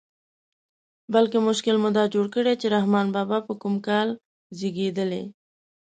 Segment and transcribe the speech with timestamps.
[1.13, 4.09] بلکې مشکل مو دا جوړ کړی چې رحمان بابا په کوم کال
[4.57, 5.23] زېږېدلی.